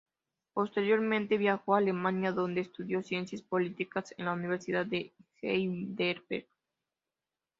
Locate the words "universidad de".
4.33-5.13